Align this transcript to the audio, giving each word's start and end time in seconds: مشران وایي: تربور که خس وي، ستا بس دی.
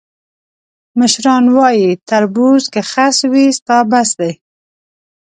مشران 0.99 1.43
وایي: 1.55 1.89
تربور 2.07 2.59
که 2.73 2.81
خس 2.91 3.17
وي، 3.31 3.45
ستا 3.57 3.77
بس 3.91 4.09
دی. 4.19 4.31